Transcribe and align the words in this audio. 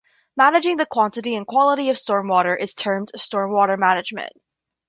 Managing 0.35 0.77
the 0.77 0.87
quantity 0.87 1.35
and 1.35 1.45
quality 1.45 1.91
of 1.91 1.95
stormwater 1.95 2.59
is 2.59 2.73
termed, 2.73 3.11
Stormwater 3.15 3.77
Management. 3.77 4.33